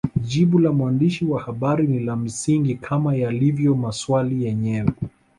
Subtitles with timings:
[0.15, 4.89] Jibu la mwandishi wa habari ni la msingi kama yalivyo maswali yenyewe